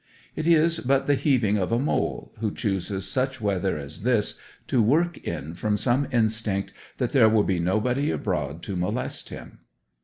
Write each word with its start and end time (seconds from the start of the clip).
It 0.35 0.47
is 0.47 0.79
but 0.79 1.05
the 1.05 1.13
heaving 1.13 1.57
of 1.59 1.71
a 1.71 1.77
mole 1.77 2.31
who 2.39 2.51
chooses 2.55 3.07
such 3.07 3.39
weather 3.39 3.77
as 3.77 4.01
this 4.01 4.39
to 4.65 4.81
work 4.81 5.19
in 5.19 5.53
from 5.53 5.77
some 5.77 6.07
instinct 6.11 6.73
that 6.97 7.11
there 7.11 7.29
will 7.29 7.43
be 7.43 7.59
nobody 7.59 8.09
abroad 8.09 8.63
to 8.63 8.75
molest 8.75 9.29
him. 9.29 9.59